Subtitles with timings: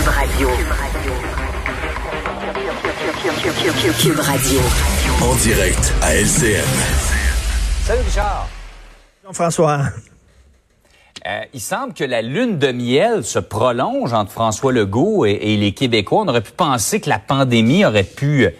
[0.00, 0.48] Cube Radio.
[3.98, 4.60] Cube Radio.
[5.20, 6.64] En direct à LCN.
[7.84, 8.48] Salut Richard.
[9.22, 9.80] Jean-François.
[11.26, 15.58] Euh, il semble que la lune de miel se prolonge entre François Legault et, et
[15.58, 16.22] les Québécois.
[16.22, 18.50] On aurait pu penser que la pandémie aurait pu euh,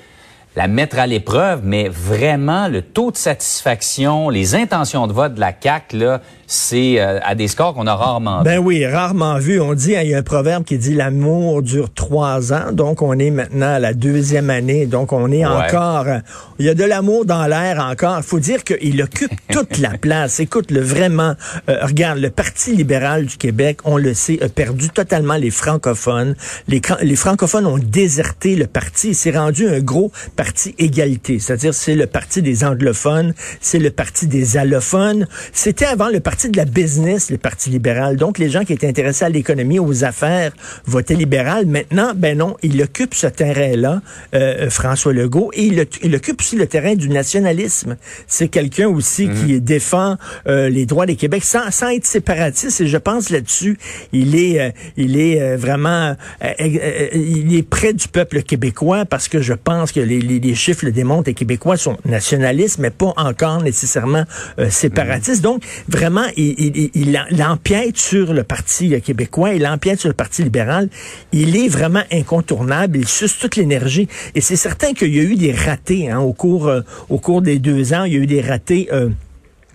[0.57, 5.41] la mettre à l'épreuve, mais vraiment, le taux de satisfaction, les intentions de vote de
[5.41, 8.45] la CAQ, là, c'est euh, à des scores qu'on a rarement vus.
[8.45, 9.61] Ben oui, rarement vu.
[9.61, 12.73] On dit, hein, il y a un proverbe qui dit l'amour dure trois ans.
[12.73, 14.87] Donc, on est maintenant à la deuxième année.
[14.87, 16.19] Donc, on est encore, euh,
[16.59, 18.17] il y a de l'amour dans l'air encore.
[18.19, 20.41] Il faut dire qu'il occupe toute la place.
[20.41, 21.35] Écoute, le vraiment,
[21.69, 26.35] euh, regarde, le Parti libéral du Québec, on le sait, a perdu totalement les francophones.
[26.67, 29.15] Les, les francophones ont déserté le parti.
[29.15, 31.39] C'est rendu un gros parti égalité.
[31.39, 35.27] C'est-à-dire, c'est le parti des anglophones, c'est le parti des allophones.
[35.53, 38.17] C'était avant le parti de la business, le Parti libéral.
[38.17, 40.53] Donc, les gens qui étaient intéressés à l'économie, aux affaires,
[40.87, 41.67] votaient libéral.
[41.67, 44.03] Maintenant, ben non, il occupe ce terrain-là,
[44.35, 47.97] euh, François Legault, et il, il, occupe aussi le terrain du nationalisme.
[48.27, 49.47] C'est quelqu'un aussi -hmm.
[49.47, 52.81] qui défend euh, les droits des Québec sans, sans être séparatiste.
[52.81, 53.79] Et je pense là-dessus,
[54.13, 56.17] il est, euh, il est vraiment,
[56.55, 60.85] il est près du peuple québécois parce que je pense que les, les, les chiffres
[60.85, 61.29] le démontrent.
[61.29, 64.25] Les Québécois sont nationalistes, mais pas encore nécessairement
[64.69, 65.41] séparatistes.
[65.41, 65.43] Mm.
[65.43, 70.15] Donc, vraiment, il, il, il, il, empiète sur le Parti québécois, il empiète sur le
[70.15, 70.89] Parti libéral.
[71.33, 74.09] Il est vraiment incontournable, il suce toute l'énergie.
[74.35, 77.43] Et c'est certain qu'il y a eu des ratés hein, au, cours, euh, au cours
[77.43, 78.05] des deux ans.
[78.05, 78.89] Il y a eu des ratés...
[78.93, 79.09] Euh,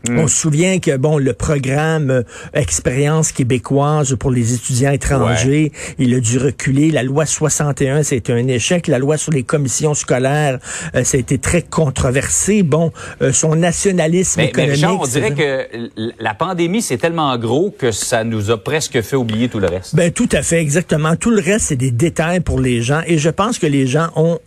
[0.10, 0.20] Mm.
[0.20, 5.96] On se souvient que bon le programme euh, expérience québécoise pour les étudiants étrangers, ouais.
[6.00, 6.92] il a dû reculer.
[6.92, 8.88] La loi 61, c'était un échec.
[8.88, 10.60] La loi sur les commissions scolaires,
[10.96, 12.64] euh, ça a été très controversé.
[12.64, 14.82] Bon, euh, son nationalisme mais, économique.
[14.82, 19.02] Mais Richard, on dirait que la pandémie c'est tellement gros que ça nous a presque
[19.02, 19.96] fait oublier tout le reste.
[19.96, 21.16] Ben tout à fait, exactement.
[21.16, 24.10] Tout le reste c'est des détails pour les gens et je pense que les gens
[24.16, 24.40] ont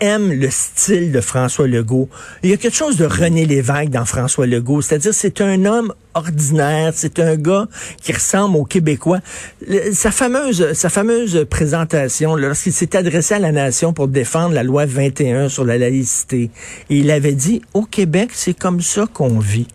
[0.00, 2.08] aime le style de François Legault.
[2.42, 5.92] Il y a quelque chose de René Lévesque dans François Legault, c'est-à-dire c'est un homme
[6.14, 7.68] ordinaire, c'est un gars
[8.02, 9.20] qui ressemble aux Québécois.
[9.66, 14.62] Le, sa fameuse sa fameuse présentation lorsqu'il s'est adressé à la nation pour défendre la
[14.62, 16.50] loi 21 sur la laïcité,
[16.88, 19.68] et il avait dit au Québec, c'est comme ça qu'on vit.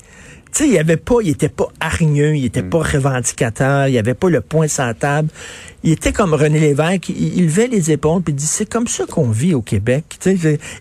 [0.56, 2.70] Tu sais, il avait pas, il était pas hargneux, il était mm.
[2.70, 5.28] pas revendicateur, il avait pas le point sur la table.
[5.86, 8.88] Il était comme René Lévesque, il, il levait les épaules puis il dit c'est comme
[8.88, 10.18] ça qu'on vit au Québec.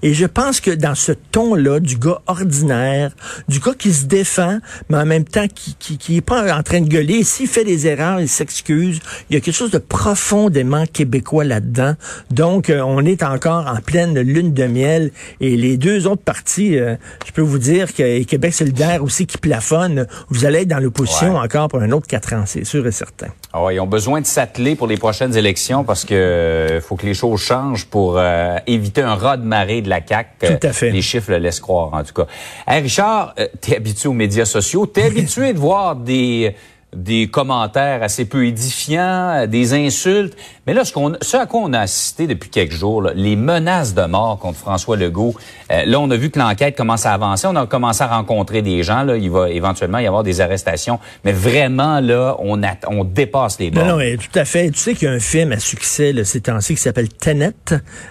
[0.02, 3.14] et je pense que dans ce ton-là, du gars ordinaire,
[3.46, 6.62] du gars qui se défend, mais en même temps qui qui, qui est pas en
[6.62, 9.00] train de gueuler, s'il fait des erreurs, il s'excuse.
[9.28, 11.96] Il y a quelque chose de profondément québécois là-dedans.
[12.30, 15.10] Donc euh, on est encore en pleine lune de miel
[15.40, 19.36] et les deux autres partis, euh, je peux vous dire que Québec solidaire aussi qui
[19.36, 21.40] plafonne, vous allez être dans l'opposition ouais.
[21.40, 23.28] encore pour un autre quatre ans, c'est sûr et certain.
[23.52, 27.06] Ah ils ont besoin de s'atteler pour les prochaines élections parce que euh, faut que
[27.06, 30.28] les choses changent pour euh, éviter un raz de marée de la CAQ.
[30.40, 30.90] Tout à fait.
[30.90, 32.26] Les chiffres le laissent croire, en tout cas.
[32.66, 36.54] Hey Richard, euh, t'es habitué aux médias sociaux, t'es habitué de voir des
[36.94, 40.36] des commentaires assez peu édifiants, des insultes.
[40.66, 43.36] Mais là, ce, qu'on, ce à quoi on a assisté depuis quelques jours, là, les
[43.36, 45.34] menaces de mort contre François Legault,
[45.70, 47.46] euh, là, on a vu que l'enquête commence à avancer.
[47.46, 49.02] On a commencé à rencontrer des gens.
[49.02, 50.98] Là, il va éventuellement y avoir des arrestations.
[51.24, 53.86] Mais vraiment, là, on, a, on dépasse les bornes.
[53.86, 54.70] Non, non, mais tout à fait.
[54.70, 57.52] Tu sais qu'il y a un film à succès là, ces temps-ci qui s'appelle Tenet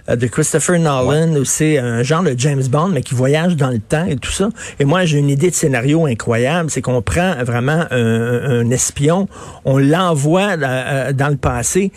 [0.10, 1.40] euh, de Christopher Nolan, ouais.
[1.40, 4.32] où c'est un genre de James Bond, mais qui voyage dans le temps et tout
[4.32, 4.50] ça.
[4.80, 6.70] Et moi, j'ai une idée de scénario incroyable.
[6.70, 9.28] C'est qu'on prend vraiment un, un espion,
[9.66, 11.92] on l'envoie euh, dans le passé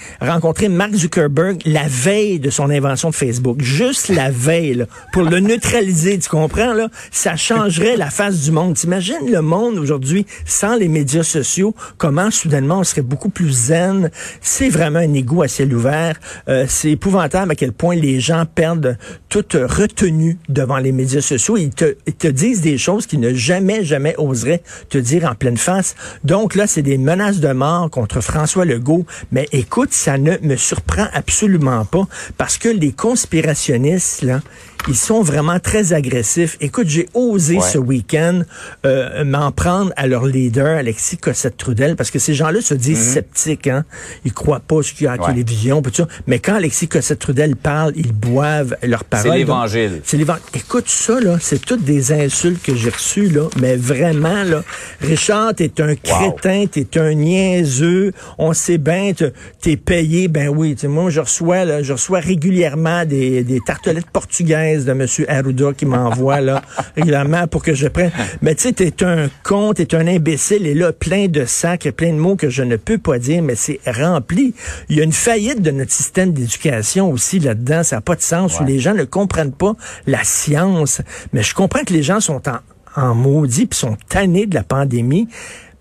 [0.47, 5.25] rencontrer Mark Zuckerberg la veille de son invention de Facebook, juste la veille, là, pour
[5.25, 6.89] le neutraliser, tu comprends là?
[7.11, 8.77] Ça changerait la face du monde.
[8.77, 14.13] T'imagines le monde aujourd'hui sans les médias sociaux, comment soudainement on serait beaucoup plus zen?
[14.41, 16.15] C'est vraiment un égout à ciel ouvert.
[16.49, 18.99] Euh, c'est épouvantable à quel point les gens perdent
[19.29, 21.57] toute retenue devant les médias sociaux.
[21.57, 25.35] Ils te, ils te disent des choses qu'ils ne jamais, jamais oseraient te dire en
[25.35, 25.97] pleine face.
[26.23, 29.07] Donc là, c'est des menaces de mort contre François Legault.
[29.33, 32.07] Mais écoute, ça ne me surprend absolument pas
[32.37, 34.41] parce que les conspirationnistes, là,
[34.89, 36.57] ils sont vraiment très agressifs.
[36.61, 37.61] Écoute, j'ai osé ouais.
[37.61, 38.43] ce week-end
[38.85, 43.09] euh, m'en prendre à leur leader, Alexis Cossette-Trudel, parce que ces gens-là se disent mm
[43.09, 43.13] -hmm.
[43.13, 43.67] sceptiques.
[43.67, 43.85] Hein?
[44.25, 45.33] Ils croient pas ce qu'il y a à la ouais.
[45.33, 45.83] télévision.
[45.83, 46.07] Tout ça.
[46.27, 49.33] Mais quand Alexis Cossette-Trudel parle, ils boivent leurs paroles.
[49.33, 50.01] C'est l'évangile.
[50.05, 50.45] C'est l'évangile.
[50.55, 54.63] Écoute ça, là, c'est toutes des insultes que j'ai reçues, là, mais vraiment, là,
[55.01, 59.13] Richard, t'es un crétin, t'es un niaiseux, on sait bien,
[59.61, 64.85] t'es payé, ben oui, moi je reçois, là, je reçois régulièrement des, des tartelettes portugaises
[64.85, 65.07] de M.
[65.29, 66.63] Arruda qui m'envoie là
[66.97, 68.13] régulièrement pour que je prenne.
[68.43, 72.13] Mais tu sais, t'es un con, t'es un imbécile, et là, plein de sacs, plein
[72.13, 74.55] de mots que je ne peux pas dire, mais c'est rempli.
[74.89, 78.23] Il y a une faillite de notre système d'éducation aussi là-dedans, ça n'a pas de
[78.23, 79.75] sens, où les gens ne comprennent pas
[80.07, 81.03] la science.
[81.33, 82.59] Mais je comprends que les gens sont en
[82.97, 85.29] en maudit, puis sont tannés de la pandémie.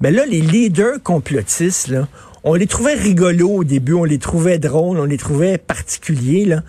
[0.02, 2.08] Mais là, les leaders complotistes, là,
[2.46, 6.62] on les trouvait rigolos au début, on les trouvait drôles, on les trouvait particuliers, là.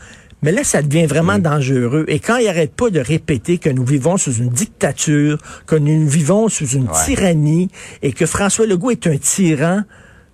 [0.42, 2.04] Mais là, ça devient vraiment dangereux.
[2.08, 6.06] Et quand ils n'arrêtent pas de répéter que nous vivons sous une dictature, que nous
[6.06, 7.68] vivons sous une tyrannie,
[8.02, 9.82] et que François Legault est un tyran,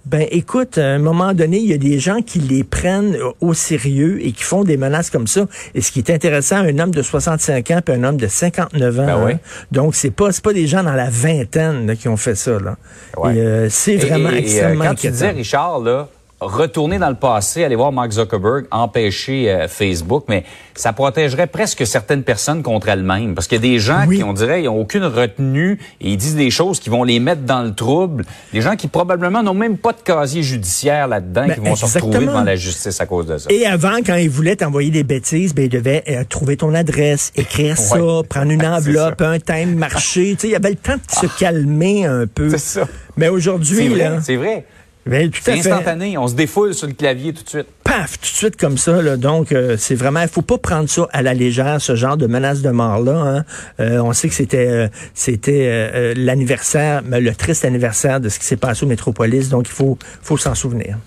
[0.05, 3.55] ben écoute, à un moment donné, il y a des gens qui les prennent au
[3.55, 5.47] sérieux et qui font des menaces comme ça.
[5.75, 9.01] Et ce qui est intéressant, un homme de 65 ans puis un homme de 59
[9.01, 9.07] ans.
[9.07, 9.39] Ben hein.
[9.71, 12.77] Donc c'est pas c'est pas des gens dans la vingtaine qui ont fait ça là.
[13.25, 16.09] Euh, c'est vraiment et, extrêmement quand tu disais Richard là,
[16.47, 20.45] retourner dans le passé, aller voir Mark Zuckerberg, empêcher euh, Facebook, mais
[20.75, 23.35] ça protégerait presque certaines personnes contre elles-mêmes.
[23.35, 26.17] Parce qu'il y a des gens qui, on dirait, ils n'ont aucune retenue et ils
[26.17, 28.25] disent des choses qui vont les mettre dans le trouble.
[28.53, 31.85] Des gens qui probablement n'ont même pas de casier judiciaire là-dedans, ben, qui vont se
[31.85, 33.51] retrouver devant la justice à cause de ça.
[33.51, 37.33] Et avant, quand ils voulaient t'envoyer des bêtises, ben, ils devaient euh, trouver ton adresse,
[37.37, 37.99] écrire ça,
[38.29, 40.37] prendre une enveloppe, un time, marcher.
[40.43, 41.37] il y avait le temps de se ah.
[41.39, 42.51] calmer un peu.
[42.51, 42.89] C'est ça.
[43.17, 44.21] Mais aujourd'hui, là...
[44.23, 44.65] C'est vrai.
[45.05, 47.67] Ben, c'est instantané, on se défoule sur le clavier tout de suite.
[47.83, 49.03] Paf, tout de suite comme ça.
[49.03, 49.17] Là.
[49.17, 52.29] Donc, euh, c'est vraiment, il faut pas prendre ça à la légère, ce genre de
[52.29, 53.17] menace de mort-là.
[53.17, 53.45] Hein.
[53.81, 58.57] Euh, on sait que c'était euh, c'était l'anniversaire, le triste anniversaire de ce qui s'est
[58.57, 60.99] passé au Métropolis, donc il faut, faut s'en souvenir.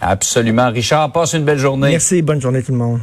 [0.00, 0.70] Absolument.
[0.70, 1.90] Richard, passe une belle journée.
[1.90, 3.00] Merci, bonne journée tout le monde.